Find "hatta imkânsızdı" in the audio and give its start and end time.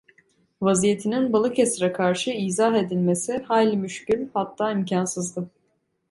4.33-5.49